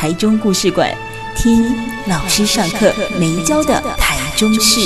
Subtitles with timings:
[0.00, 0.90] 台中故事馆，
[1.36, 1.62] 听
[2.08, 4.80] 老师上课没教的台中事。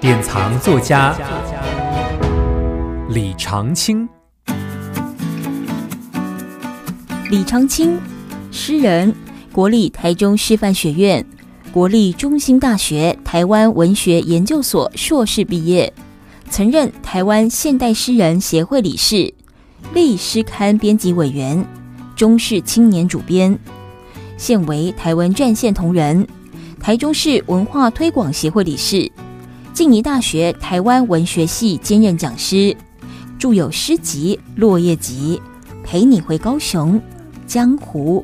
[0.00, 1.16] 典藏作家
[3.10, 4.08] 李长青，
[7.30, 7.96] 李长青，
[8.50, 9.14] 诗人，
[9.52, 11.24] 国立台中师范学院、
[11.70, 15.92] 国立中兴大学台湾文学研究所硕士毕业，
[16.50, 19.32] 曾任台湾现代诗人协会理事。
[19.94, 21.64] 立诗刊编辑委员，
[22.20, 23.58] 中视青年主编，
[24.36, 26.28] 现为台湾战线同仁，
[26.78, 29.10] 台中市文化推广协会理事，
[29.72, 32.76] 静宜大学台湾文学系兼任讲师，
[33.38, 35.40] 著有诗集《落叶集》
[35.82, 36.96] 《陪你回高雄》
[37.46, 38.22] 《江湖》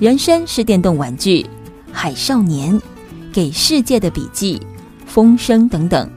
[0.04, 1.42] 《人生是电动玩具》
[1.92, 2.74] 《海少年》
[3.32, 4.58] 《给世界的笔记》
[5.06, 6.10] 《风声》等等。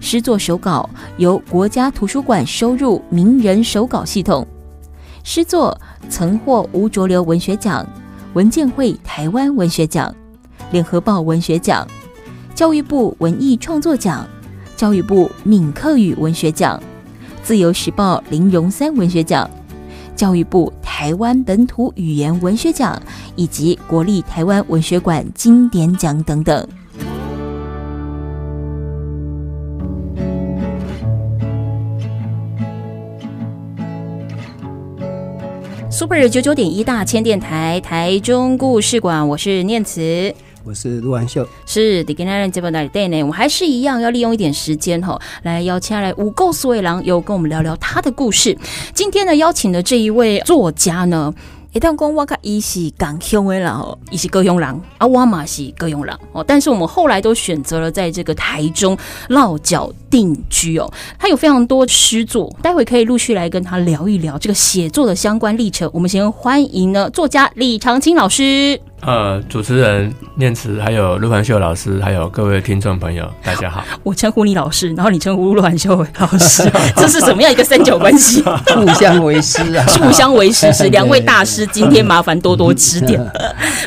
[0.00, 4.48] 诗作手稿由国家图书馆收入名人手稿系统，
[5.22, 5.78] 诗作
[6.08, 7.86] 曾获吴浊流文学奖、
[8.34, 10.14] 文建会台湾文学奖、
[10.70, 11.86] 联合报文学奖、
[12.54, 14.26] 教育部文艺创作奖、
[14.76, 16.80] 教育部闽客语文学奖、
[17.42, 19.48] 自由时报林荣三文学奖、
[20.14, 23.00] 教育部台湾本土语言文学奖
[23.36, 26.66] 以及国立台湾文学馆经典奖等等。
[35.98, 40.32] Super 九九点一大千电台台中故事馆，我是念慈，
[40.62, 48.56] 我是陆安秀，是的，跟大家这边来对呢，我们还是一样要利用一点时间哈，来邀请来五够四位郎，有跟我们聊聊他的故事。
[48.94, 51.34] 今天呢，邀请的这一位作家呢。
[51.72, 56.42] 一旦讲我卡伊是港乡的人哦，伊是高雄人，啊，我嘛是高雄人哦。
[56.42, 58.96] 但是我们后来都选择了在这个台中
[59.28, 60.90] 落脚定居哦。
[61.18, 65.88] 他有非常多诗作，待会可以陆续来跟他聊一聊这个写作的相关历程。
[65.92, 68.80] 我们先欢迎呢作家李长青老师。
[69.00, 73.84] 呃，主持人念慈，还有陆环秀老师，还有各位听众朋友，大家好。
[74.02, 78.42] 我称呼你老师，然后你称呼陆环秀老师， 这是什么样一个三角关系？
[78.74, 83.24] 互相为师啊，互相为师是两位大师，今天麻烦多多指点。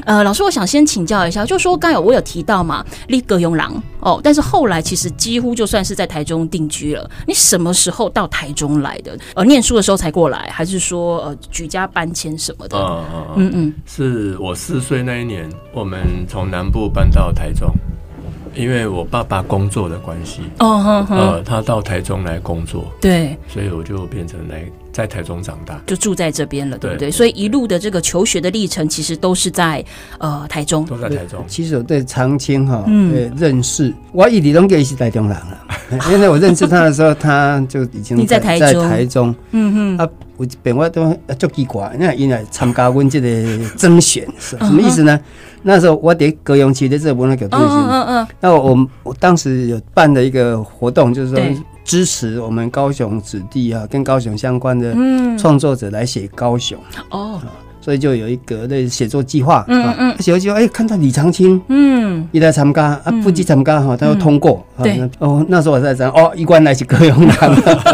[0.06, 7.08] 呃，老师，我想先请教一下，就说刚有我有提到嘛，立格永郎哦，但是后来其实几乎就算是在台中定居了。
[7.28, 9.18] 你什么时候到台中来的？
[9.36, 12.78] 呃，念书的时候才过来，还是说呃举家搬迁什么的？
[12.78, 15.01] 嗯嗯嗯嗯，是我四岁。
[15.04, 17.70] 那一年，我们从南部搬到台中，
[18.56, 27.10] 因为我爸爸工作的关系，哦，呃，他到台中来工作，对，所以我就变成来在台中长大，就住在这边了，对不对？
[27.10, 29.84] 所以一路的这个求学的历程，其实都是在
[30.18, 31.44] 呃台中，都在台中。
[31.48, 35.58] 其实我对长青哈，嗯，认识，我一直都给是台中人了，
[36.12, 40.10] 因为我认识他的时候，他就已经在台中，台中，嗯嗯，啊。
[40.42, 45.20] 我本我都足奇怪，那因为参加阮这个征选是什么意思呢？
[45.62, 51.40] 那时候我得高雄区的这个文化局，嗯嗯嗯，那我我当时有办的一个活动，就是说
[51.84, 54.96] 支持我们高雄子弟啊，跟高雄相关的
[55.38, 56.80] 创作者来写高雄。
[57.12, 57.40] 哦。
[57.82, 67.36] 所以就有一个类写作计划，嗯嗯，写作计划，哎，看到李长青，嗯，一来参加啊，不去参加哈，他要通过，对，哦，那时候我在讲，哦，一关来是高雄人，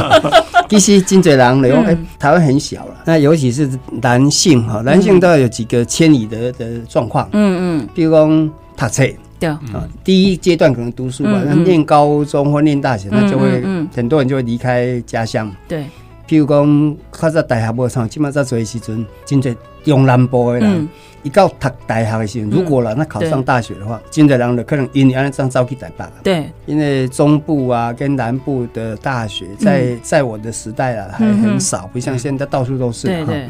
[0.70, 3.70] 其实真多人来，哎，台湾很小了，那尤其是
[4.02, 9.04] 男性哈，男性都要有几个迁移的的状况，嗯嗯，比如讲读册，
[9.40, 9.50] 对。
[9.50, 13.64] 啊，第一阶段可能读书吧，那念高中或念大学，那就会
[13.96, 15.86] 很多人就会离开家乡，对。
[16.28, 20.88] 譬如讲，较早大学无上，即马在做的时阵，真侪中南部的人，
[21.24, 26.06] 伊到读大学的时候，如果啦，那考上大学的话，真侪人就可能因为安尼这样走去台北。
[26.22, 33.08] 对，因为中部啊跟南部的大学，在在我的时代啊，还很少，不像现在到处都是。
[33.08, 33.48] 对对。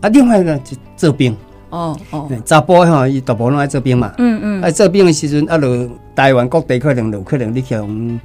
[0.00, 1.32] 啊，另外一个就这边。
[1.70, 2.28] 哦哦。
[2.44, 4.12] 查甫哈，伊大部分拢在这边嘛。
[4.18, 4.62] 嗯嗯。
[4.62, 8.20] 爱，这边的时阵，啊，就台湾各地可能有可能你像。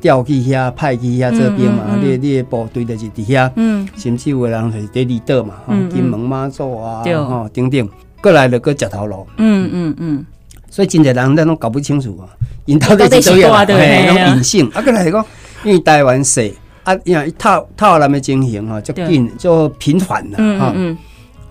[0.00, 3.50] 调去遐，派去遐这边嘛，你你的部队就是伫遐，
[3.96, 5.54] 甚至有的人是伫离岛嘛，
[5.90, 7.88] 金门马祖啊，吼，等等，
[8.22, 9.94] 过来了个石头路，嗯嗯。
[9.98, 10.26] 嗯，
[10.70, 12.28] 所以真侪人咱拢搞不清楚啊，
[12.64, 15.26] 因到底是多少，嘿，那种隐性，啊，过来讲，
[15.64, 16.54] 因为台湾细，
[16.84, 20.74] 啊，因为套套那么经营哈，就紧就频繁了哈，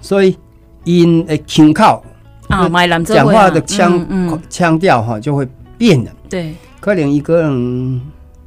[0.02, 0.36] 所以。
[0.84, 2.02] 因诶腔口
[2.48, 2.70] 啊，
[3.04, 5.46] 讲话的腔腔调哈就会
[5.78, 6.12] 变了。
[6.30, 8.02] 对，可能一个人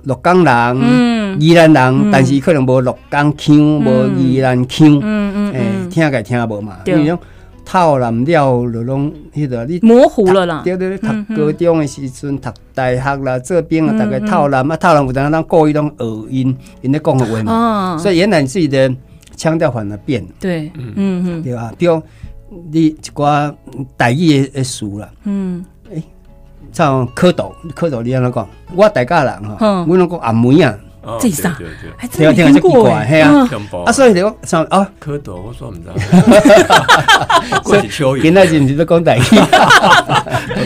[0.05, 7.19] 鹿港人、宜兰人，但是可能无鹿港腔，无宜兰腔，嗯嗯，诶，听个听无嘛，因为
[7.65, 10.63] 透南了就拢迄个你模糊了啦。
[10.65, 18.93] 对对对，读高中的时阵，读大学啦，这边啊，大概套南啊，套南有当当故意当耳音，因咧讲的话嘛，所以原来你自己的
[19.37, 20.21] 腔调反而变。
[20.23, 20.29] 了。
[20.41, 20.95] 对，嗯。
[20.97, 21.73] 嗯，对吧？
[21.79, 22.03] 比如
[22.73, 23.55] 你一寡
[23.97, 25.65] 台语的词啦，嗯。
[26.73, 28.49] 像蝌蚪，蝌蚪你安怎讲？
[28.75, 30.75] 我大家人哈，我拢讲阿妹啊，
[31.21, 31.57] 这啥？
[31.97, 33.49] 还真听听过哎，系啊，
[33.87, 34.87] 啊所以你讲像啊？
[35.03, 35.95] 蝌蚪，我说唔 知道，
[37.63, 39.23] 过去蚯蚓，现在是唔是都讲台语？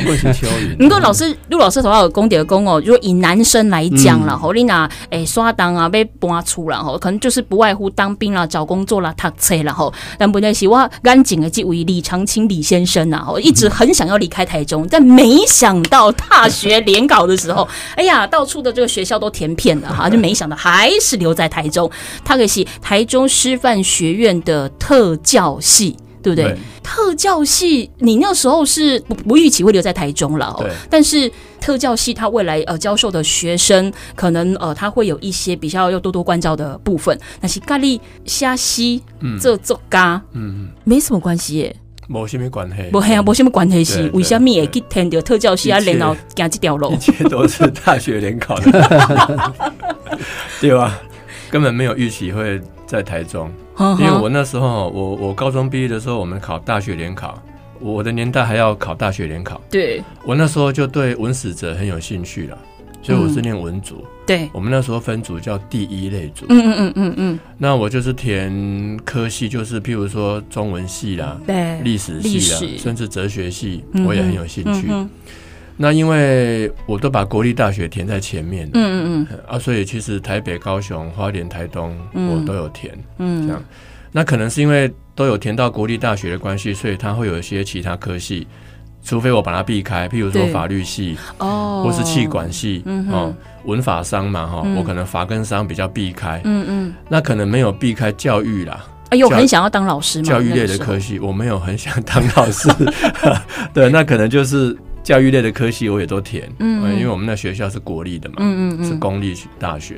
[0.05, 0.77] 过去蚯蚓。
[0.77, 9.93] 不过老师陆老师头下有讲点讲哦，如果以男生来讲啦，吼，你拿诶刷单啊被搬出啦，吼，可能就是不外乎当兵啦、找工作啦、读册啦，吼。
[10.19, 21.91] 但不对，是我赶紧的这位李长青李先生呐，吼，一直很想要离开台中，但没想到大学联考的时候，哎呀，到处的这个学校都填遍了哈，就没想到还是留在台中。
[22.25, 25.97] 他可是台中师范学院的特教系。
[26.25, 26.45] 对不对？
[26.47, 30.73] 对，特教系，你那时候是不不预期会留在台中了，对。
[30.89, 31.31] 但是
[31.61, 37.21] 特教系他未来呃教授的学生，可能呃他会有一些比较要多多关照的部分。
[37.43, 39.03] 那是咖喱虾西
[39.39, 41.77] 这做咖，嗯，没什么关系耶，
[42.07, 45.79] 没什么关系，没啊，没什么关系是为什么会去填掉特教系啊？
[45.81, 49.53] 然后走这条路，一切都是大学联考的，
[50.61, 51.01] 对吧？
[51.51, 53.51] 根本没有预期会在台中。
[53.99, 57.43] 因为我那时候，我我高中毕业的时候，我们考大学联考，
[57.81, 59.61] 我的年代还要考大学联考。
[59.71, 62.59] 对，我那时候就对文史哲很有兴趣了，
[63.03, 64.05] 所以我是念文组。
[64.27, 66.47] 对，我们那时候分组叫第一类组。
[66.49, 67.39] 嗯嗯嗯嗯嗯。
[67.59, 74.89] 那我就是填科系，就是譬如说中文系啦，对，历史系啦，甚至哲学系，我也很有兴趣。
[75.77, 83.63] 那因为我都把国立大学填在前面，嗯嗯嗯，啊，所以其实台北、高雄、花莲、台东，我都有填，嗯，这样。
[84.13, 88.47] 那可能是因为都有填到国立大学的关系，所以它会有一些其他科系，
[89.03, 98.85] 除非我把它避开，譬如说法律系，哦，或是气管系，哦，文法商嘛，哈，我可能法跟商比较避开，嗯嗯，那可能没有避开教育啦。
[99.11, 100.25] 哎呦，很想要当老师吗？
[100.25, 102.69] 教育类的科系，我没有很想当老师，
[103.73, 104.77] 对，那可能就是。
[105.05, 109.97] 教育类的科系我也都填，嗯，嗯，因为我们那学校是国立的嘛，嗯嗯，嗯是公立大学，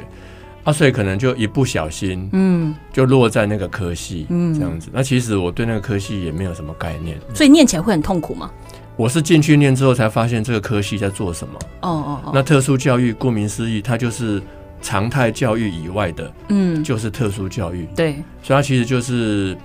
[0.65, 4.89] 啊，所以可能就一不小心，嗯，就落在那个科系，嗯，这样子。
[4.93, 8.51] 那其实我对那个科系也没有什么概念，所以念起来会很痛苦吗？
[8.97, 11.55] 我是进去念之后才发现这个科系在做什么。
[11.83, 12.31] 哦哦哦。
[12.35, 14.43] 那特殊教育顾名思义，它就是
[14.81, 17.87] 常态教育以外的，嗯，就是特殊教育。
[17.95, 19.57] 对，所以它其实就是，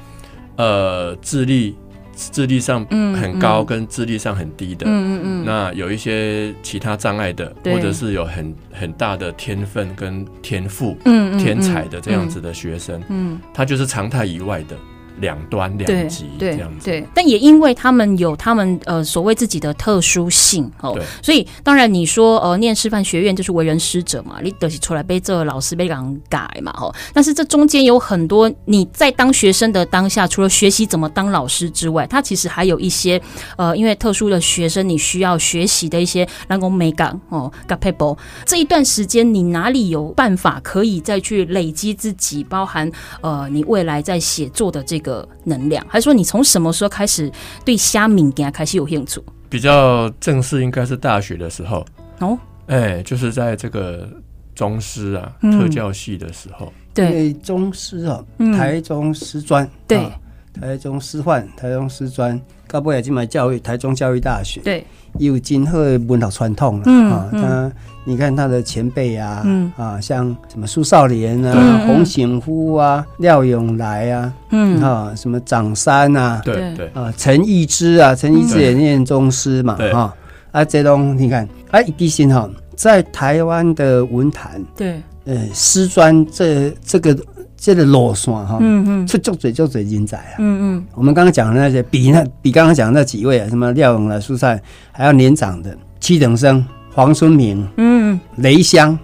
[0.55, 1.75] 呃，智力。
[2.13, 2.85] 智力上
[3.15, 14.75] 很高，跟智力上很低的，嗯嗯嗯，那有一些其他障碍的，或者是有很很大的天分跟天赋，嗯，天才的这样子的学生，嗯，他就是常态以外的。
[15.21, 21.03] 两端两极这样子，对，但也因为他们有他们呃所谓自己的特殊性哦，对。
[21.21, 33.21] 所以当然你说呃念师范学院就是为人师者嘛，你得出来被这老师被人改嘛哦，但是这中间有很多你在当学生的当下，除了学习怎么当老师之外，他其实还有一些
[33.57, 45.10] 呃因为特殊的学生你需要学习的一些人工美感哦，g a p a b l e 这一段时间你哪里有办法可以再去累积自己，包含呃你未来在写作的这个。
[45.11, 47.31] 的能量，还是说你从什么时候开始
[47.65, 49.21] 对虾米给他开始有兴趣？
[49.49, 51.85] 比较正式应该是大学的时候。
[52.19, 52.37] 哦，
[52.67, 54.09] 哎、欸，就是在这个
[54.55, 57.33] 中师啊、嗯、特教系的时候，对。
[57.33, 58.23] 中师啊，
[58.57, 60.11] 台中师专、嗯、对。
[60.53, 64.85] 台中师范、台中师专，高不也进来教育，台中教育大学，对，
[65.17, 67.29] 有今后文化传统了、嗯、啊。
[67.31, 67.71] 他，
[68.03, 80.13] 你看他的前辈啊，嗯、啊，像什么苏少莲啊、嗯、洪醒夫啊、廖永来啊，嗯，啊，什么张三啊，对对，啊，陈义之啊，陈义之也念宗师嘛，哈，
[80.51, 87.17] 啊，这种你看，啊，一定哈，在台湾的文坛，对，呃，师专这这个。
[87.61, 94.59] 这个路线哈，嗯嗯，出足嘴就嘴人才啊，嗯嗯，我们刚刚讲的那些，比那比刚刚讲的那几位啊，什么廖永来、苏赛，
[94.91, 98.97] 还要年长的七等生黄春明，嗯，雷香、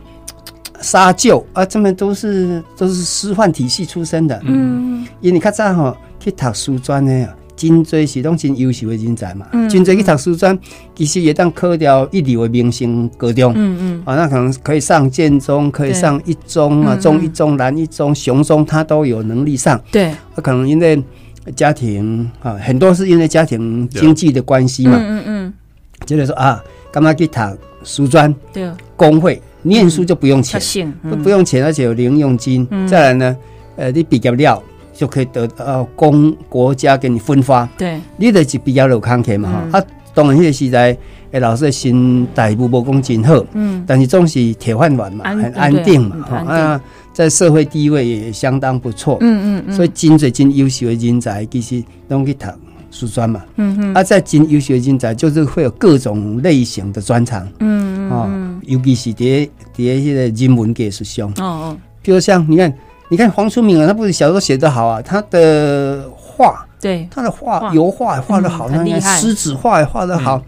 [0.81, 7.29] 沙旧啊，这么都是都是师范体系出身的，嗯，因为你看这样哈，去读书专的。
[7.57, 10.57] 真济是拢真优秀的人才嘛，真济去读书专，
[10.95, 19.81] 其实也当考掉一流的明星高中，嗯嗯，啊，那可能可以上建中，可以上一中啊，中一中、南一中、雄中，他都有能力上。
[19.91, 21.03] 对，可能因为
[21.55, 25.53] 家庭啊，很多是因为家庭经济的关系嘛，嗯嗯，
[26.05, 27.41] 觉得说啊，干嘛去读
[27.83, 28.33] 书专？
[28.53, 32.67] 对，工会念书就不用钱，不不用钱，而且有零用金。
[32.87, 33.37] 再来呢，
[33.77, 34.63] 呃，你毕业了
[34.97, 37.65] 就可以得呃公国家给你分发。
[37.77, 39.79] 对，你的是比较有慷慨嘛哈。
[39.79, 40.97] 啊，当然那个时代，
[41.31, 46.81] 诶，老师的薪待遇无讲真好，嗯，但是总是铁饭碗嘛，很安定嘛，啊。
[47.13, 52.45] 在社会地位也相当不错，嗯嗯嗯，所以真侪真优秀的人才其实拢去读
[52.91, 62.71] 书专嘛，嗯嗯，啊，在真优秀的人才就是会有各种类型的专长，嗯嗯，尤其是啲啲一些人文艺术上，哦哦，比如像你看，
[63.09, 70.41] 你看黄春明啊，他不是小说写得好啊，他的画，对，他的画油画画得好，那个狮子画也画得好，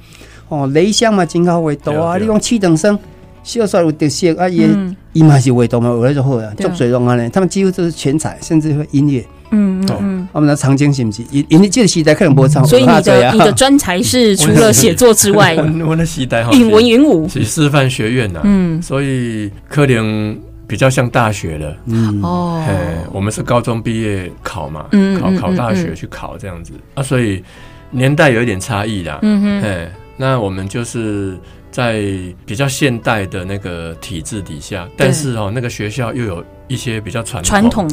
[0.49, 2.97] 哦，雷香嘛，真好画图啊，你讲七等生。
[3.41, 4.67] 秀帅有特色啊，也
[5.13, 9.25] 伊嘛是画图嘛，画来就好啊，足水龙啊嘞，他们几乎都是全才，甚至会音乐。
[9.51, 9.83] 嗯。
[9.99, 11.23] 嗯，我们的长青是不是？
[11.31, 15.55] 因因为这个时代可能不唱，所以你的你的专才是除了写作之外，
[15.87, 17.27] 我的时代哈，云 文云武。
[17.29, 20.37] 是师范学院呐，嗯，所以可能
[20.69, 22.21] 比较像大学的，嗯。
[22.21, 22.63] 哦，
[23.11, 26.71] 我们是高中毕业考嘛，嗯，考考大学去考这样子。
[26.93, 27.43] 啊，所以
[27.89, 31.37] 年代有一点差异啦，嗯哼，那我们就是。
[31.71, 32.01] 在
[32.47, 37.87] 比较现代的那个体制底下，但是哦，那个学校又有一些比较传统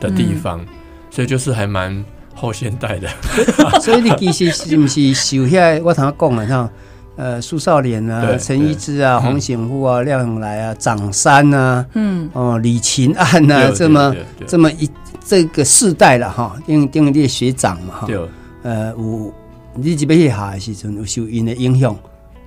[0.00, 0.60] 的地方，
[1.10, 3.08] 所以就是还蛮后现代的。
[3.80, 6.68] 所以你其实是不是受下我常讲的像
[7.20, 12.30] 呃苏少年啊、陈一之啊、洪显富啊、廖永来啊、长山啊，嗯。
[12.32, 14.14] 哦李勤案啊，这么
[14.46, 14.88] 这么一
[15.22, 18.08] 这个世代了哈，因为因为你学长嘛哈，
[18.62, 19.32] 呃有
[19.74, 21.94] 你这边去下的时阵有受因的影响。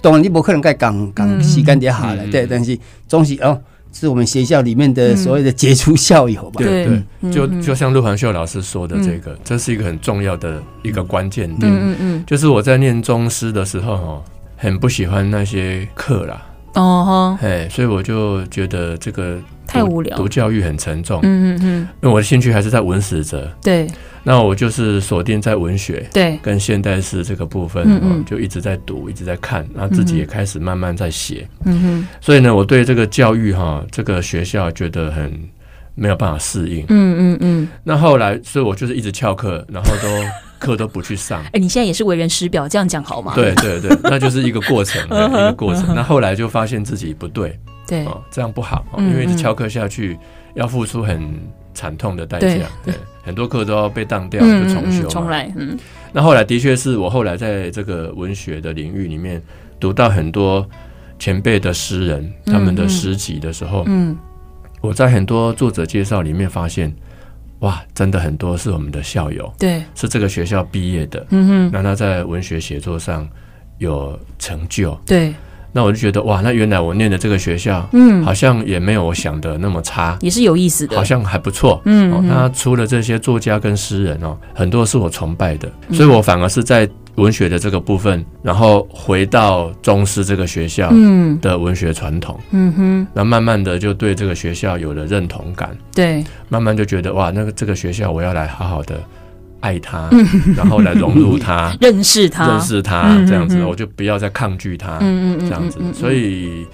[0.02, 2.78] 当然，你不可能盖讲讲时间点好了，对，但是
[3.08, 3.58] 总是哦，
[3.94, 6.58] 是我们学校里面的所谓的杰出校友吧？
[6.58, 6.86] 对
[7.22, 11.72] 对，就就像陆环秀老师说的，这个这是一个很重要的一个关键点。
[11.72, 14.24] 嗯嗯，就是我在念中师的时候，哦，
[14.64, 16.42] 很不喜欢那些课啦。
[16.76, 21.20] 哦哈，哎，所以我就觉得这个太无聊，读教育很沉重。
[21.22, 23.52] 嗯嗯嗯，我的兴趣还是在文史哲。
[23.62, 23.86] 对。
[24.24, 32.08] 那我就是锁定在文学，对，跟现代诗这个部分，嗯嗯，就一直在读，一直在看，然后自己也开始慢慢在写，嗯哼。
[32.22, 35.30] 所以呢，我对这个教育哈，这个学校觉得很
[35.94, 37.68] 没有办法适应，嗯嗯嗯。
[37.84, 40.08] 那后来，所以我就是一直翘课，然后都
[40.64, 41.44] 课都不去上。
[41.52, 43.34] 哎，你现在也是为人师表，这样讲好吗？
[43.36, 45.94] 对对对， 那就是一个过程，一个过程。
[45.94, 50.18] 那后来就发现自己不对，对，哦这样不好，因为一直翘课下去
[50.54, 51.34] 要付出很
[51.74, 52.94] 惨痛的代价，对。
[53.26, 55.10] 很多课都要被当掉，就重修嘛。
[55.10, 55.50] 重来。
[55.56, 55.80] 嗯，
[56.12, 59.42] 那后来的确是我后来在这个文学的领域里面
[59.80, 60.68] 读到很多
[61.18, 64.14] 前辈的诗人他们的诗集的时候，嗯，
[64.82, 66.94] 我在很多作者介绍里面发现，
[67.64, 73.28] 哇，真的很多是我们的校友，对，是这个学校毕业的，嗯哼，那他在文学写作上
[73.78, 75.34] 有成就，对。
[75.76, 82.28] 那我就觉得哇，那原来我念的这个学校，嗯，好像也没有我想的那么差，也是有意思的，好像还不错，嗯，嗯。
[82.28, 90.92] 那除了这些作家跟诗人哦，很多是我崇拜的，所以我反而是在文学的这个部分，然后回到中师这个学校
[91.42, 99.00] 的文学传统，嗯哼，那慢慢的就对这个学校有了认同感，对，慢慢就觉得哇，那个这个学校我要来好好的。
[99.64, 100.10] 爱他，
[100.58, 106.68] 然后来融入他， 认识他，认识他，这样子，我就不要再抗拒他，这样子，所以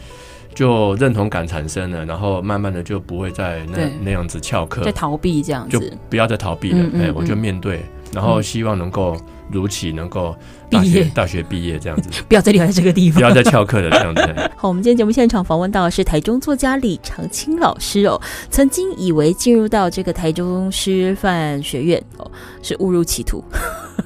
[0.55, 9.15] 就认同感产生了，然后慢慢的就不会再那那样子翘课，在逃避这样子，就不要再逃避了，哎，我就面对，然后希望能够
[9.51, 10.35] 如期能够
[10.69, 14.21] 毕业，大学毕业这样子， 不要再留在这个地方，不要再翘课了这样子。
[14.55, 22.29] 好，我们今天节目现场访问到的是台中作家李长青老师哦，曾经以为进入到这个台中师范学院哦。
[22.61, 23.41] 是误入歧途，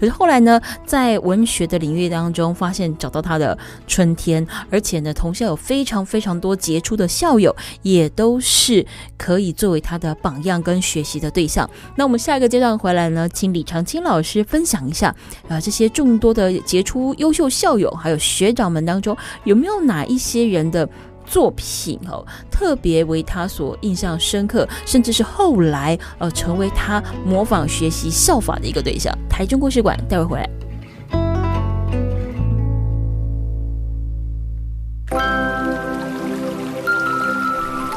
[0.00, 3.56] 可是后来呢，在文学的领域当中，发现找到他的
[3.86, 8.84] 春天，而且呢，同校有非常非常多杰出的校友，也都是
[9.18, 11.68] 可以作为他的榜样跟学习的对象。
[11.96, 15.08] 那我们下一个阶段回来呢，请李长青老师分享一下，
[15.42, 20.88] 啊、呃，这些众多的杰出优秀校友还有学长们当中，有没有哪一些人的
[21.24, 29.16] 作品哦，特别为他所印象深刻，甚至是后来呃成为他模仿学习效法的一个对象。
[29.28, 30.48] 台中故事馆，待会回来。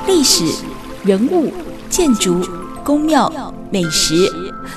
[0.08, 0.46] 历史、
[1.04, 1.52] 人物、
[1.90, 2.42] 建筑、
[2.86, 3.28] 宫庙、
[3.72, 4.32] 美食，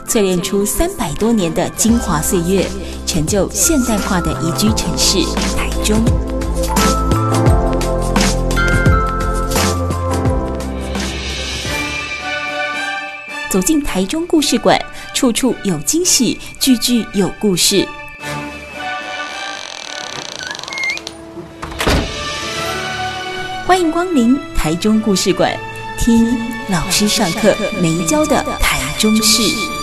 [0.09, 2.67] 淬炼出三百多年的精华岁月，
[3.05, 5.19] 成就现代化的宜居城市
[5.55, 6.03] 台中。
[13.51, 14.81] 走进台中故事馆，
[15.13, 17.87] 处处有惊喜，句句有故事。
[23.67, 25.55] 欢迎光临台中故事馆，
[26.09, 26.27] 一
[26.71, 29.78] 老师上课没教的台中事。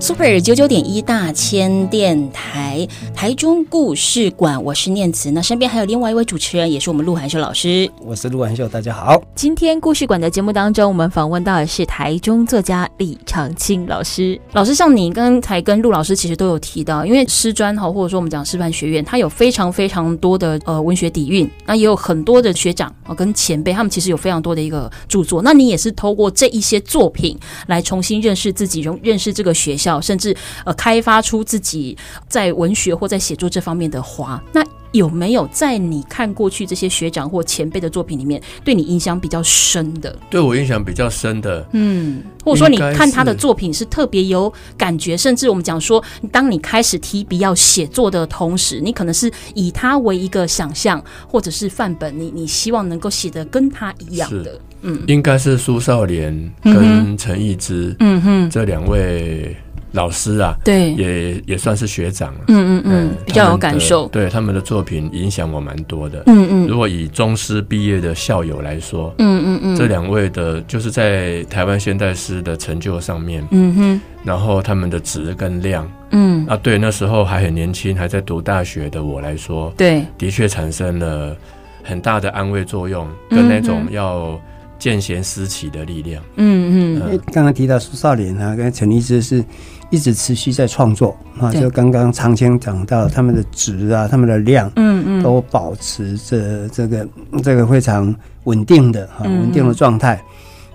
[0.00, 5.30] Super 九九点一大千电台台中故事馆，我是念慈。
[5.30, 7.88] 那身边还有另外一位主持人，也是我们陆涵秀老师。
[8.02, 9.22] 我是陆涵秀，大家好。
[9.34, 14.40] 今天故事馆的节目当中，我们访问到的是台中作家李长青老师。
[14.52, 25.42] 老师，像你刚才跟陆老师其实都有提到，因为师专哈，或者说我们讲师范学院，它有非常非常多的呃文学底蕴，那也有很多的学长哦跟前辈，他们其实有非常多的一个著作。
[25.42, 29.90] 那你也是透过这一些作品来重新认识自己，认认识这个学校。
[30.00, 31.96] 甚至呃，开发出自己
[32.28, 34.42] 在文学或在写作这方面的花。
[34.52, 40.18] 那有没有在你看过去这些学长或前辈的作品里面，对你印象比较深的？
[40.28, 46.02] 对我印象比较深的，嗯，或者说你看他的作品是特别有感觉，甚至我们讲说，
[46.32, 59.56] 当你开始提笔要写作的同时，你可能是以他为一个想象或者是范本，你你希望能够写的跟他一样的，嗯，应该是苏少莲跟陈逸之，嗯哼，这两位。
[59.92, 64.06] 老师啊，对，也也算是学长，嗯嗯嗯，比较有感受。
[64.08, 66.66] 对他们的作品影响我蛮多的，嗯嗯。
[66.68, 76.46] 如果以中师毕业的校友来说，嗯嗯嗯，这两位的就是在台湾现代诗的成就上面，嗯哼，然后他们的质跟量，嗯。
[76.46, 81.36] 啊，对，那时候还很年轻，还在读大学的我来说，对，的确产生了
[81.82, 84.40] 很大的安慰作用，跟那种要
[84.78, 87.20] 见贤思齐的力量，嗯嗯。
[87.32, 89.44] 刚刚提到苏少莲啊，跟陈立之是。
[89.90, 97.06] 一直持续在创作啊，就刚刚长青讲到他们的值啊，他们的量，嗯嗯，都保持着这个
[97.42, 100.20] 这个非常稳定的哈，稳定的状态。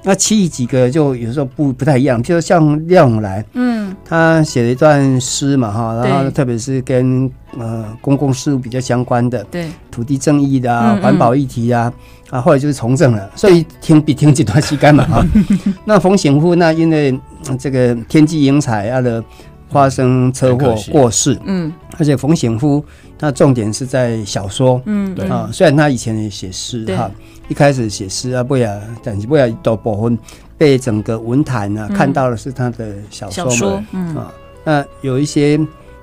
[0.07, 11.91] 那其余几个就有时候不不太一样，譬如像廖永来，嗯，他写了一段诗嘛哈，然后特别是跟呃公共事务比较相关的，对，土地正义的啊，环保议题啊，
[12.29, 15.25] 啊，后来就是从政了，所以听比听几段时间嘛哈。
[15.85, 17.20] 那冯显夫那因为
[17.57, 19.24] 这个天际英才啊的
[19.70, 22.84] 发生车祸过世，嗯，而且冯醒夫
[23.18, 25.28] 他重点是在小说，嗯，对。
[25.28, 27.10] 啊，虽然他以前也写诗哈。
[27.48, 30.18] 一开始写诗啊，不要，但是不要多部分
[30.58, 34.16] 被整个文坛啊、嗯、看到的是他的小说嘛，小说嗯。
[34.16, 35.60] 啊，那有一些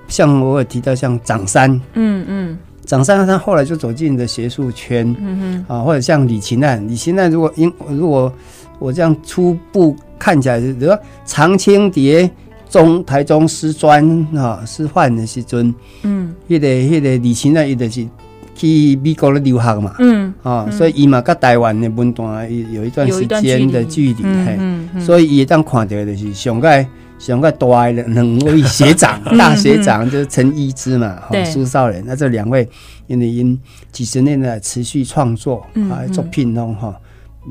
[0.07, 8.33] 像我有提到像长山，嗯嗯，长山他后来就走进了学术圈，嗯哼，啊，或者像李勤难，李勤难如果因如果
[8.79, 12.31] 我这样初步看起来，比如说长青蝶
[12.73, 14.03] 中台中师专
[14.35, 18.09] 啊师范的时阵，嗯，那个那个李勤难，伊就是。
[18.55, 26.87] 去美国的留学嘛，嗯，啊，所以伊嘛跟台湾的文段有一段时间的距离，嘿，所以伊当看到的就是上个
[27.19, 32.69] 上个大的两位学长， 大学长就是陈逸之嘛，哈，苏少仁，那这两位
[33.07, 33.59] 因为因
[33.91, 36.95] 几十年来持续创作啊，作品拢哈，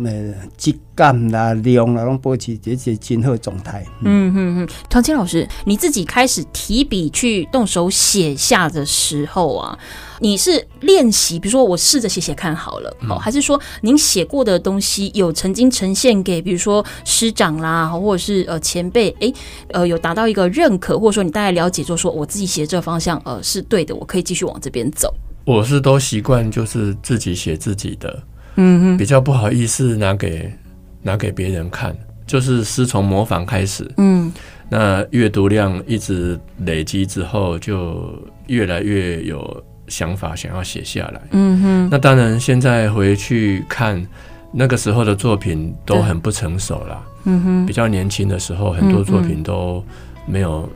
[0.05, 3.85] 呃，质感啦、量啦，拢保持这些今后状态。
[4.03, 9.77] 嗯嗯嗯，唐青老师，你自己开始提笔去动手写下的时候啊。
[10.23, 19.33] 你是练习，比如说我试着写写看好了，好，还是说您写过的东西有曾经呈现给，比如说师长啦，或者是呃前辈，诶，
[19.69, 25.11] 呃有达到一个认可，或者说你大概了解，就说我自己写这个方向，呃是对的，我可以继续往这边走。
[25.43, 28.21] 我是都习惯就是自己写自己的，
[28.97, 30.51] 比较不好意思拿给
[31.01, 34.31] 拿给别人看，就是师从模仿开始，嗯，
[34.69, 38.13] 那阅读量一直累积之后，就
[38.47, 39.63] 越来越有。
[39.87, 44.01] 想法想要写下来，嗯哼，那当然现在回去看
[44.53, 49.83] 那个时候的作品都很不成熟啦，嗯哼，比较年轻的时候很多作品都
[50.25, 50.69] 没有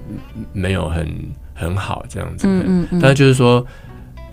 [0.52, 1.08] 没有很
[1.54, 3.66] 很好这样子，嗯嗯，但是就是说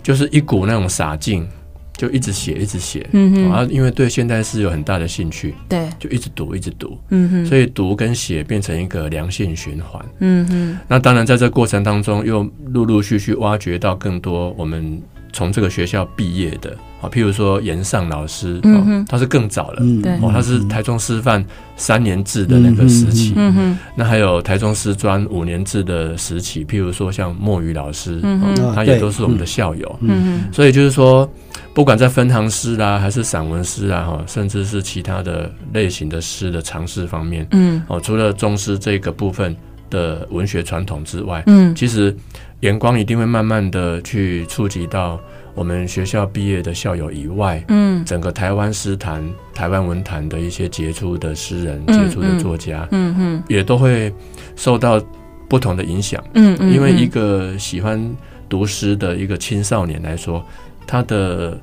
[0.01, 1.47] 就是一股那种洒劲。
[1.95, 10.77] 就一直写，一直写，嗯哼，然后因为对现代诗有很大的兴趣，对，就一直读，一直读，嗯哼，所以读跟写变成一个良性循环，嗯哼。
[10.87, 14.99] 那当然，在这过程当中，又陆陆续续挖掘到更多我们
[15.31, 23.77] 从这个学校毕业的，啊，譬如说严尚老师，嗯哼，他是更早了，对，哦，他是台中师范三年制的那个时期，嗯哼。
[23.95, 30.51] 那还有台中师专五年制的时期，譬如说像墨鱼老师，嗯哼，他也都是我们的校友，嗯哼。
[30.51, 31.29] 所以就是说。
[31.73, 39.55] 不管在分行诗啦，还是散文诗啊，哈，甚至是其他的类型的诗的尝试方面，嗯，哦，除了中诗这个部分
[39.89, 42.15] 的文学传统之外，嗯，其实
[42.59, 45.19] 眼光一定会慢慢的去触及到
[45.55, 54.13] 我们学校毕业的校友以外，嗯，整个台湾诗坛、台湾文坛的一些杰出的诗人、杰出的作家，嗯嗯，也都会
[54.55, 55.01] 受到
[55.49, 58.15] 不同的影响，嗯嗯，因为一个喜欢
[58.47, 60.45] 读诗的一个青少年来说，
[60.85, 61.59] 他的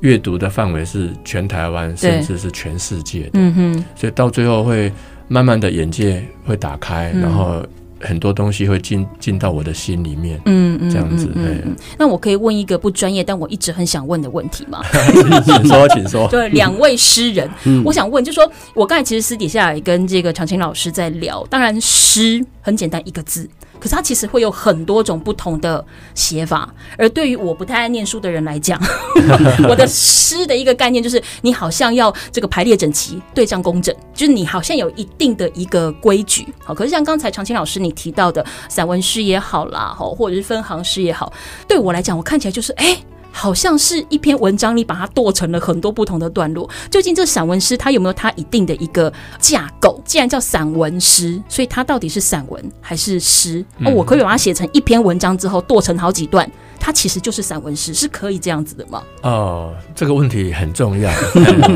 [0.00, 4.92] 阅读的范围是全台湾，甚至是全世界的，嗯哼，所以到最后会
[5.28, 7.64] 慢慢的眼界会打开，然后。
[8.02, 11.28] 很多东西会进进到我的心里面，嗯嗯，这样子。
[11.34, 14.80] 嗯嗯，那我可以问一个不专业，但我一直很想问的问题吗？
[15.44, 16.26] 请说，请说。
[16.32, 17.46] 对，两位诗人，
[17.84, 23.46] 我想问，就是说我刚才其实私底下也跟这个长青老师在聊，当然诗很简单一个字。
[23.80, 28.78] 可是它其实会有很多种不同的写法，而对于我不太爱念书的人来讲，
[29.68, 36.46] 我的诗的一个概念就是，你好像要这个排列整齐、对仗工整，就是你好像有一定的一个规矩。
[36.64, 41.32] 好，可是像刚才常青老师你提到的散文诗也好啦，好，或者是分行诗也好，
[41.66, 42.96] 对我来讲，我看起来就是哎。
[43.32, 46.68] 好像是一篇文章里把它剁成了很多不同的段落。
[46.90, 50.00] 究竟这散文诗它有没有它一定的一个架构？
[50.04, 53.64] 既然叫散文诗，所以它到底是散文还是诗？
[53.84, 59.02] 哦，我可以把它写成一篇文章之后剁成好几段，它其实就是散文诗，是可以这样子的吗？
[59.22, 61.10] 哦，这个问题很重要，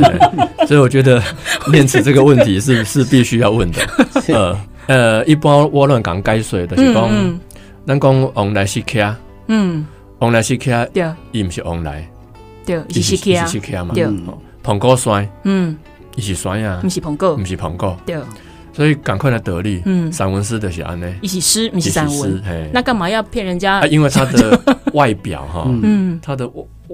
[0.66, 1.22] 所以我觉得
[1.70, 3.80] 念词这个问题是 是必须要问的。
[4.34, 7.38] 呃呃，一般我乱讲解说的是讲，
[7.86, 9.14] 咱讲往来西克，
[9.48, 9.86] 嗯。
[10.24, 12.08] 往来西克，对，伊毋是往来，
[12.64, 14.06] 对，伊是西克，西克嘛，对，
[14.62, 15.76] 苹果酸，嗯，
[16.16, 18.16] 伊是酸啊，毋是苹果，毋是苹果，对，
[18.72, 23.80] 所以赶快来得力，嗯，散文诗的是安尼，伊是诗，毋是散文，那干嘛要骗人家？
[23.80, 24.58] 啊，因为他的
[24.94, 26.50] 外表哈，嗯，他的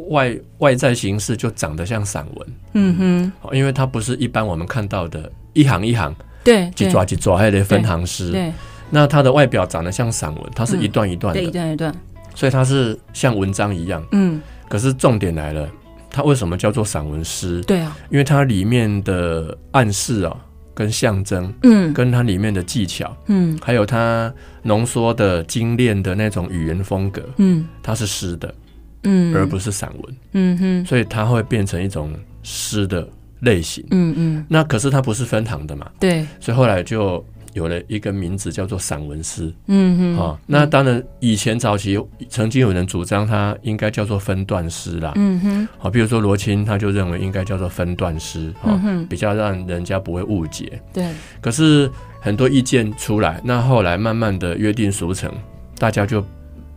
[0.09, 6.13] 外外在形式就长得像散文，嗯哼，因为它不是一般我们看到的一行一行，
[6.43, 8.53] 对，一抓一抓还得分行诗，对，
[8.91, 11.95] 那它的外表长得像散文，它是一段一段的，一段一段。
[12.41, 15.69] 所以它是像文章一样，嗯，可是重点来了，
[16.09, 17.61] 它为什么叫做散文诗？
[17.65, 20.35] 对啊，因为它里面的暗示啊，
[20.73, 28.55] 跟象征，嗯，跟它里面的技巧，嗯，还有它浓缩的精炼的那种语言风格，嗯，它是诗的，
[29.03, 32.11] 嗯，而不是散文，嗯哼，所以它会变成一种
[32.43, 33.07] 诗的
[33.41, 37.23] 类型，嗯嗯，那可是它不是分行的嘛，对，所以后来就。
[37.53, 51.11] 有了一个名字叫做散文诗，嗯哼，好、哦，那当然以前早期曾经有人主张它应该叫做分段诗啦，嗯哼，好，比如说罗青他就认为应该叫做分段诗，哦、嗯哼，比较让人家不会误解，对。
[51.41, 55.33] 可是很多意见出来，那后来慢慢的约定俗成，
[55.79, 56.25] 大家就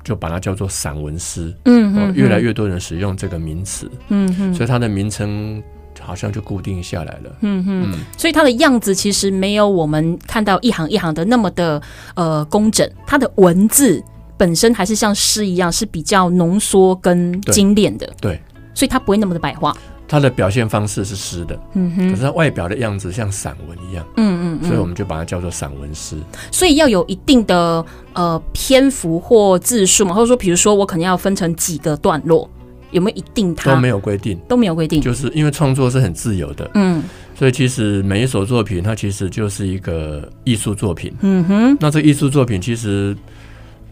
[0.03, 5.61] 就把它叫做散文诗，嗯哼、哦，越来越多人使用这个名词，嗯哼，所以它的名称。
[6.05, 11.81] 好像就固定下来了，嗯哼，嗯，所以它的样子其实没有我们看到一行一行的那么的
[12.15, 14.03] 呃工整，它的文字
[14.37, 18.41] 本身还是像诗一样是比较浓缩跟精炼的，对，
[18.73, 19.75] 所以它不会那么的白话。
[20.05, 26.17] 它的表现方式是诗的，嗯哼，可是它外表的样子像散文一样，嗯嗯，所以我们就把它叫做散文诗。
[26.51, 32.47] 所以要有一定的呃篇幅或字数嘛，或者说比如说我可能要分成几个段落。
[32.93, 33.53] 有没有一定？
[33.53, 37.03] 它都没有规定，都没有规定，就是因为创作是很自由的，嗯，
[37.35, 41.77] 所以其实每一首作品它其实就是一个艺术作品，嗯哼。
[41.79, 43.13] 那这艺术作品其实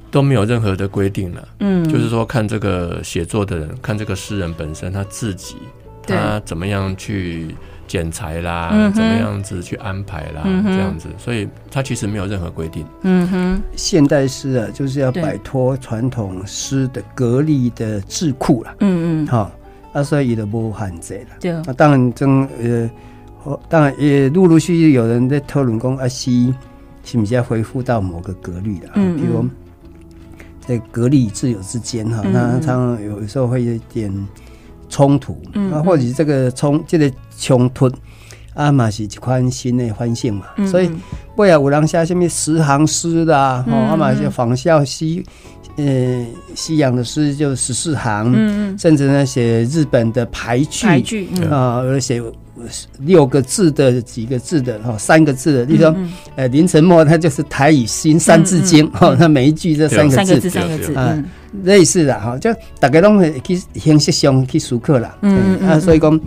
[0.10, 5.56] 都没有任何的规定了，嗯，就是说看这个写作的人，看这个诗人本身他自己，
[6.08, 7.48] 他怎么样去。
[7.92, 10.44] 剪裁啦，嗯、怎么样子去安排啦？
[10.46, 12.86] 嗯、这样子，所以它其实没有任何规定。
[13.02, 18.74] 嗯哼，现代诗啊，就是要摆脱传统诗的格律的智库了。
[18.80, 19.52] 嗯嗯，好，
[19.92, 21.36] 啊，所以也都不限制了。
[21.42, 22.48] 对，啊，当然，真
[23.44, 26.56] 呃，当然也陆陆续续有人在讨论讲，啊，西
[27.04, 28.90] 是不是要恢复到某个格律的？
[28.96, 29.46] 嗯，比如
[30.62, 34.28] 在格律与自由之间哈，那常常有时候会有点。
[34.92, 35.36] 冲突，
[35.74, 37.90] 啊，或者是这个冲，这个冲突，
[38.54, 40.92] 啊嘛是一款新的反省嘛，嗯、所以
[41.36, 45.24] 不要有人写什么十行诗啦，哦、嗯，啊嘛就仿效西，
[45.78, 50.64] 呃，西洋的诗就十四行，嗯、甚至呢写日本的俳
[51.02, 52.22] 句，啊，而写
[53.00, 55.96] 六个字的几个字的哈，三个字的，例如说，
[56.36, 61.24] 呃，林沉默他就是台语新三字经，哈，他每一句这三个字，三个字啊。
[61.64, 65.18] 类似的哈，就大家拢会去形式上去熟客啦。
[65.22, 66.18] 嗯，嗯啊，所以讲，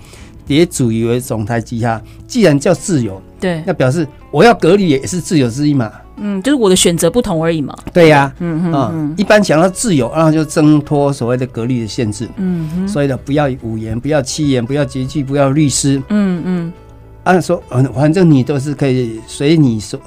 [0.46, 5.90] 在自由的状态之下，既然叫自由，对，那表示我要隔离也是自由之一嘛。
[6.16, 7.76] 嗯，就是我的选择不同而已嘛。
[7.92, 12.28] 对呀、啊，嗯嗯啊，一般想要自由，然后就挣脱所谓的格律的限制。
[12.36, 16.02] 嗯哼，所以呢，不要五言，不要七言，不要绝句，不要律诗。
[16.08, 16.72] 嗯嗯，
[17.24, 19.98] 按说，嗯，反正你都是可以随你所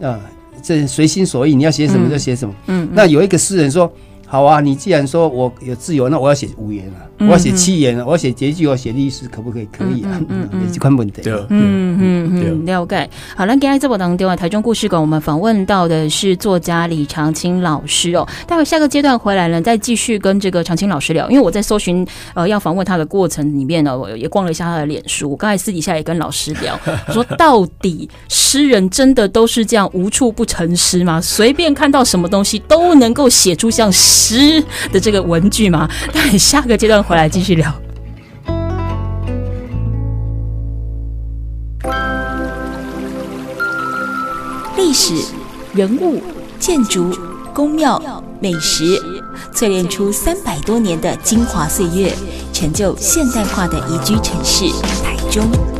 [0.00, 0.18] 啊，
[0.62, 2.54] 这随心所欲，你要写什么就写什么。
[2.66, 3.92] 嗯，那有一个诗人说。
[4.30, 9.68] 好啊，你既然说我有自由，那我要写五言啊，我要写七言啊，我要写结句，我写历史，可不可以？
[9.76, 11.20] 可以啊，嗯嗯，这款问题。
[11.20, 13.10] 对，嗯嗯嗯，了解。
[13.34, 18.24] 好，那今天这部当中啊，台中故事馆，我们访问到的是作家李长青老师哦。
[18.46, 21.28] 待会下个阶段回来呢，再继续跟这个长青老师聊。
[21.28, 25.28] 因为我在搜寻呃要访问他的过程里面呢，我也逛了一下他的脸书。
[25.28, 31.20] 我刚才私底下也跟老师聊，我说到底诗人真的都是这样无处不成诗吗？
[31.20, 35.88] 随便看到什么东西都能够写出像诗诗的这个文具吗？
[36.12, 37.74] 待下个阶段回来继续聊。
[44.76, 45.14] 历史、
[45.72, 46.22] 人物、
[46.58, 47.10] 建筑、
[47.54, 49.00] 宫庙、美食，
[49.54, 52.12] 淬炼出三百多年的精华岁月，
[52.52, 54.66] 成就现代化的宜居城市
[55.02, 55.79] 台中。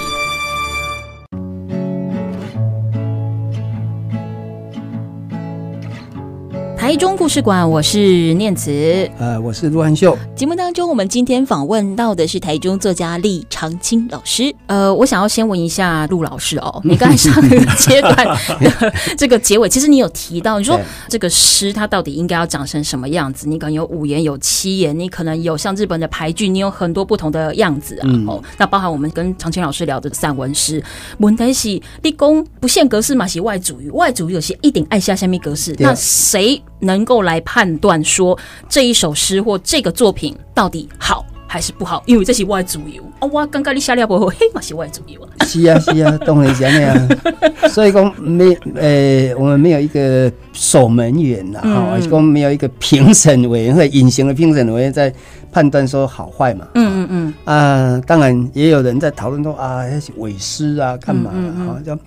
[6.91, 10.17] 台中故事馆，我是念慈，呃，我是陆汉秀。
[10.35, 14.53] 节目当中，我们今天访问到的是台中作家李长青老师。
[14.67, 18.13] 呃，我想要先问一下陆老师哦， 你刚才上一个阶段
[18.59, 20.77] 的 这个结尾，其实你有提到，你说
[21.07, 23.47] 这个诗它到底应该要长成什么样子？
[23.47, 28.03] 你可能有五言，有七言，你可能有像日本的俳句，你有很多不同的样子啊。
[28.03, 30.83] 嗯、哦，那包含我们跟长青老师聊的散文诗，
[31.19, 33.25] 问题是立功不限格式嘛？
[33.25, 36.61] 是外主语，外主语有些一定爱下下面格式，那谁？
[36.81, 38.37] 能够来判断说
[38.69, 43.27] 这一首诗或这个作品到底好还是不好，因为这是外主义啊！
[43.27, 45.43] 我刚刚你下了不嘿嘛是外主义啊！
[45.45, 47.09] 是啊是啊，当然是这样。
[47.69, 55.13] 所以讲没呃，我们没有一个守门员呐，哈，而且讲没有一个评审委员会，隐形的评审委员在
[55.51, 56.65] 判断说好坏嘛。
[56.75, 57.33] 嗯嗯嗯。
[57.43, 61.83] 啊，当然也有人在讨论说啊，那些伪诗啊，干嘛啊？
[61.85, 61.97] 叫。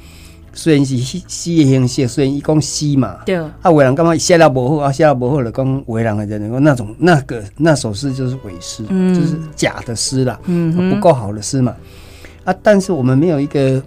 [0.55, 11.75] 虽然是诗诗的形式，虽然伊讲诗嘛，对，啊，有人感觉写了不好，啊，写了不好了，讲为人的人讲那种那个那首诗就是伪诗，嗯，就是假的诗啦，嗯，不够好的诗嘛，
[12.45, 13.83] 啊，但是我们没有一个，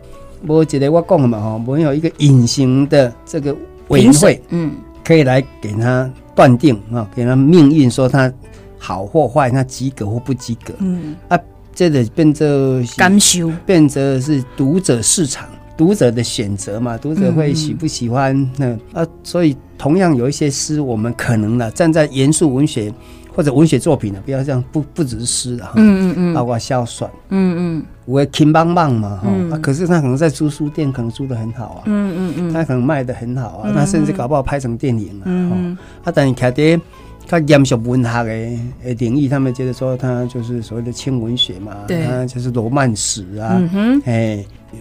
[0.45, 3.55] 我觉得我讲的嘛哈，没有一个隐形的这个
[3.87, 4.73] 委员会，嗯，
[5.05, 8.31] 可以来给他断定啊，给他命运说他
[8.77, 11.39] 好或坏，他及格或不及格，嗯，啊，
[11.73, 15.47] 这个变成感受，变成是读者市场。
[15.77, 18.49] 读者的选择嘛，读者会喜不喜欢？
[18.57, 22.91] 那啊，所以同样有一些诗，我们可能呢站在严肃文学
[23.33, 36.81] 或者文学作品呢，不要这样，不不只是诗啊，嗯嗯嗯，包括小说，嗯嗯，我轻棒棒嘛哈，啊，可是他可能在租书店可能租得很好啊，嗯嗯嗯，他可能卖的很好啊，那甚至搞不好拍成电影啊，嗯啊，但你看的。
[37.27, 44.01] 他严肃文学的领域，他们觉得说他就是所谓的轻文学嘛，对，他就是罗曼史啊，哼，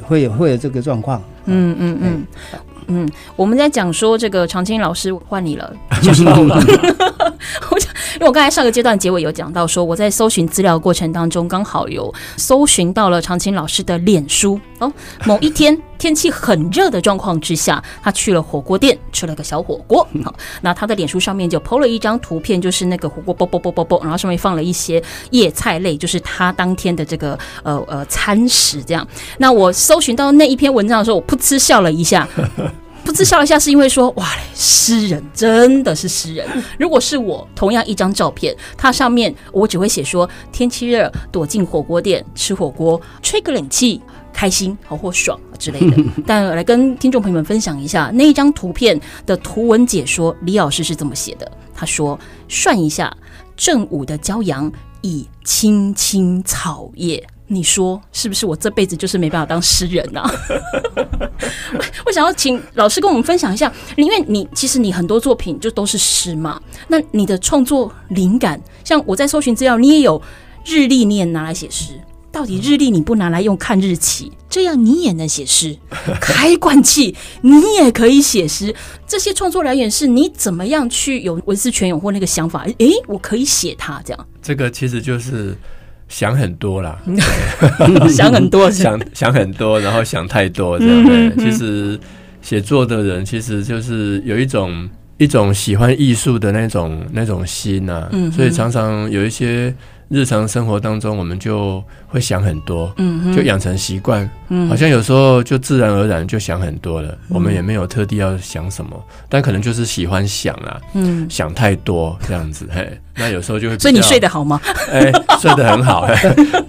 [0.02, 2.26] 会有会有这个状况，嗯嗯嗯。
[2.88, 6.44] 嗯，我们在讲说这个常青老师换你了， 就是我。
[6.44, 6.62] 了。
[7.70, 14.92] 我想，因为我刚才上个阶段结尾有讲到说，我在搜寻资料过程当中，刚好有搜寻到了长青老师的脸书哦。
[15.24, 20.06] 某一天天气很热的状况之下，他去了火锅店吃了个小火锅。
[20.24, 29.06] 好，那他的脸书上面就 PO 了一张图片，就是那个火锅啵啵啵啵啵，然后上面放了一些叶菜类，就是他当天的这个呃呃餐食这样。
[29.38, 32.28] 那我搜寻到那一篇文章的时候，我噗嗤笑了一下。
[33.07, 36.45] 噗嗤笑一下，是因为说哇，诗人真的是诗人。
[36.77, 45.97] 如果是我，同样一张照片，它上面我只会写说天气热，躲进火锅店吃火锅，吹个冷气，开心好或爽之类的。
[46.27, 51.49] 但来跟听众朋友们分享一下那一张图片的图文解说，李老师是这么写的。
[51.73, 53.16] 他说：涮一下
[53.57, 54.71] 正午的骄阳，
[55.03, 57.25] 已青青草叶。
[57.48, 58.44] 你说是不是？
[58.46, 60.30] 我这辈子就是没办法当诗人呐、啊！
[62.04, 66.61] 我想要请老师跟我们分享一下，因为你其实你很多作品就都是诗嘛。
[66.88, 70.20] 那你的创作灵感，像我在搜寻资料，你也有
[70.64, 72.00] 日历，你也拿来写诗。
[72.30, 75.76] 到底日历你不拿来用看日期，这样你也能写诗？
[76.20, 78.74] 开罐器你也可以写诗？
[79.06, 82.66] 这些创作来源是你怎么样去有文思泉涌或那个想法？
[82.78, 84.26] 诶，我可以写它这样。
[84.42, 85.56] 这个其实就是。
[86.09, 86.99] 想很多啦，
[88.09, 91.05] 想很多， 想想很多，然后想太多这样。
[91.05, 91.99] 对，其实
[92.40, 94.88] 写作的人其实就是有一种
[95.19, 99.75] 一种喜欢艺术的那种那种心呐、啊，所以常常有一些
[100.09, 108.90] 日常生活当中，我们就会想很多，嗯，就养成习惯，嗯，好像有时候就自然而然就想很多了，我们也没有特地要想什么，
[109.29, 114.61] 但可能就是喜欢想啊，嗯，想太多这样子，嘿，那有时候就会，所以你睡得好吗？
[114.92, 116.07] 哎，睡得很好，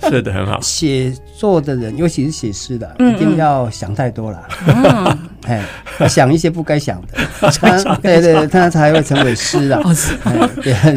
[0.10, 0.60] 睡得很好。
[0.62, 9.81] 写作的人，尤其是写诗的，一定要想太多了，嗯，哎，想一些不该想的，他，对对，他才会成为诗啊，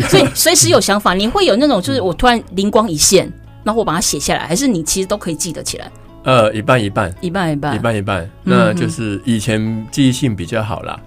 [0.08, 2.40] 所以随时有想法，你会有那种就是我突然。
[2.56, 3.30] 灵光一现，
[3.62, 5.90] 然后我把它写下来，还是你其实都可以记得起来？
[6.24, 8.30] 呃，一半一半，一半一半，一半一半。
[8.42, 10.98] 那就是以前记忆性比较好啦。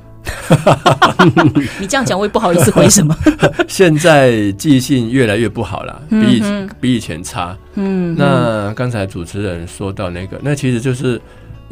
[1.80, 3.16] 你这样讲，我也不好意思回什么。
[3.68, 7.58] 现在记忆性越来越不好了，比以前比以前差。
[7.76, 11.22] 嗯，那刚才主持人说到那个，那其实就是。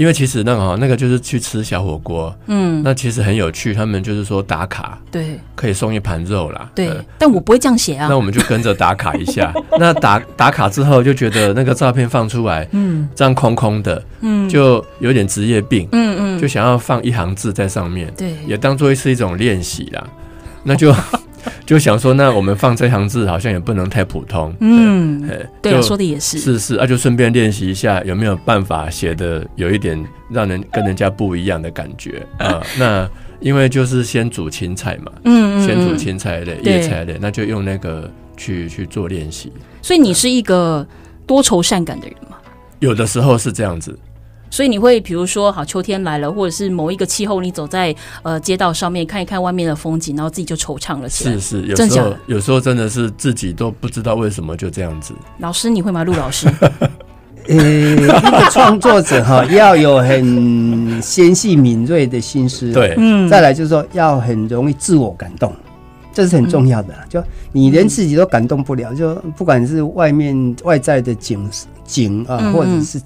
[0.01, 3.71] 因为其实那个哈，那个就是去吃小火锅，嗯，那其实很有趣。
[3.71, 6.89] 他们就是说打卡，对，可以送一盘肉啦，对。
[7.19, 8.07] 但我不会这样写啊。
[8.09, 9.53] 那我们就跟着打卡一下。
[9.77, 20.03] 那打打卡之后，就觉得那个照片放出来，嗯，这样空空的，嗯，就有点职业病，嗯嗯，就想要放一行字在上面，对，也当做是一种练习啦。
[20.63, 20.91] 那就。
[21.71, 24.53] 就想说，那我们放这行字好像也不能太普通。
[24.59, 25.25] 嗯，
[25.61, 26.37] 对，对，说的也是。
[26.37, 29.97] 是是，那、啊、就顺便练习一下，有没有办法写的有一点
[30.29, 32.61] 让人跟人家不一样的感觉啊？
[32.77, 39.49] 那因为就是先煮青菜嘛，嗯，嗯，嗯，先煮青菜类、叶菜类，那就用那个去去做练习。
[39.81, 40.85] 所以你是一个
[41.25, 42.35] 多愁善感的人吗？
[42.79, 43.97] 有的时候是这样子。
[44.51, 51.31] 所以你会比如说，好，秋天来了，或者是某一个气候，你走在呃街道上面看一看外面的风景，然后自己就惆怅了起来。
[51.35, 55.13] 是是，有时候有时候真的是自己都不知道为什么就这样子。
[55.39, 56.03] 老师，你会吗？
[56.03, 56.47] 陆老师？
[57.47, 65.51] 呃，一个创作者哈，要有很纤细敏锐的心思，对，嗯，再来就是说要很容易自我感动，
[66.13, 66.93] 这是很重要的。
[66.93, 71.49] 嗯、就你连自己都感动不了，就不管是外面外在的景
[71.85, 73.01] 景啊，呃、或者是。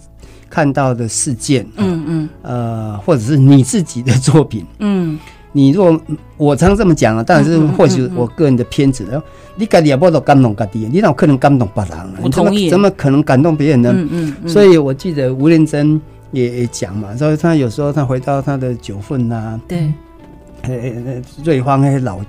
[0.55, 5.19] 看到的事件，嗯嗯，呃，或者是你自己的作品， 嗯，
[5.51, 5.99] 你若
[6.37, 11.91] 我常这么讲啊，但是或许我个人的偏执，然后你自己也不能感动自己，你哪可能感动别人？
[12.23, 13.91] 我同意，怎么可能感动别人呢？
[13.93, 15.99] 嗯嗯，所以我记得吴念真
[16.31, 19.91] 也讲嘛，所以他有时候他回到他的九份呐，对，
[20.61, 22.19] 呃，瑞芳那些老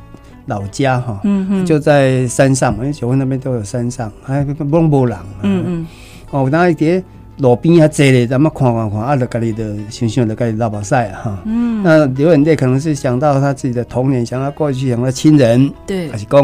[0.46, 5.86] 老家哈，嗯嗯，就在山上嘛，因为九份那边都有山上，还蒙古人，嗯嗯，
[6.32, 7.04] 哦，那一点。
[7.38, 11.42] 路边啊，坐咧，咱们看看看，啊，就家里的想想，就家里老把赛啊，哈。
[11.44, 11.82] 嗯。
[11.82, 16.42] 那流眼泪可能是想到他自己的童年，想到过去，想到亲人，对，还是讲，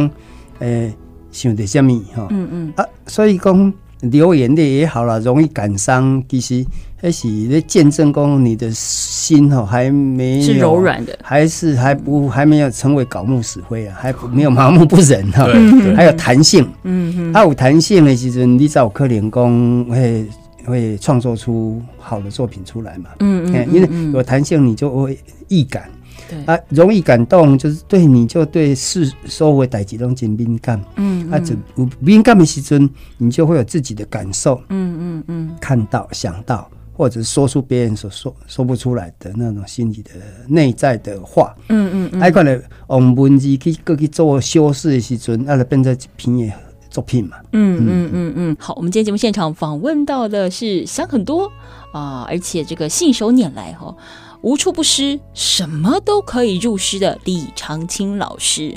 [0.59, 0.95] 诶、欸，
[1.31, 2.27] 想着什么哈？
[2.31, 2.73] 嗯嗯。
[2.77, 6.63] 啊，所以讲流眼泪也好了，容易感伤，其实
[7.01, 15.47] 还是在见证讲你的心哈，还没有是柔软的，还是还不还没有成为槁木死灰啊，还没有麻木不仁哈。
[15.47, 15.95] 对。
[15.95, 16.69] 还有弹性。
[16.83, 17.33] 嗯嗯。
[17.33, 20.27] 啊，有弹性的时阵，你才有可能讲，诶。
[20.67, 23.11] 会创作出好的作品出来嘛？
[23.21, 25.91] 嗯嗯，因为有弹性，你就会易感，
[26.29, 26.45] 对。
[26.45, 31.55] 啊，容易感动，就是对你就对事收为代几种紧敏感，嗯啊，就
[32.01, 40.11] 敏感的时阵，你就会有自己的感受，嗯嗯嗯，看到、想到，或者说出别人所说说不出来的那种心里的
[40.47, 46.55] 内在的话，嗯嗯嗯，还可能用文字去过去做修饰的时阵，啊，就变成一篇的。
[46.93, 48.11] 作品嘛，嗯嗯。
[48.13, 51.51] 嗯嗯，好，我们今天节目现场访问到的是想很多
[51.93, 53.97] 啊，而且这个信手拈来哈，
[54.43, 58.77] 无处不诗，什么都可以入诗的李长青老师。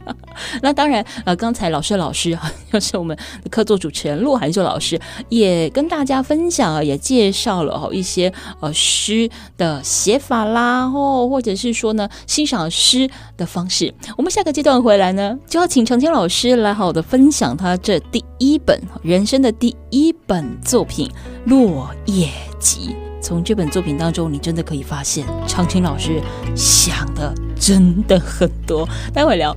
[0.62, 3.16] 那当然，呃，刚才老师老师啊，就是我们
[3.50, 13.92] 客座主持人骆函秀老师，也跟大家分享啊，也介绍了一些呃诗的写法啦，或或者是说呢欣赏诗的方式。
[14.16, 21.08] 我们下个阶段回来呢，就要请长青老师来好好的分享他这第一本人生的第一本作品
[21.50, 22.28] 《落叶
[22.58, 22.90] 集》。
[23.20, 26.20] 从这本作品当中，你真的可以发现长青老师
[26.56, 28.88] 想的真的很多。
[29.14, 29.56] 待会聊。